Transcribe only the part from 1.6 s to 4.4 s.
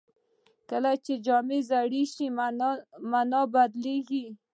زاړه شي، مانا بدلېږي.